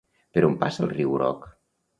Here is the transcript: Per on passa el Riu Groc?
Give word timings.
Per 0.37 0.41
on 0.47 0.55
passa 0.63 0.83
el 0.87 0.91
Riu 0.95 1.15
Groc? 1.19 1.49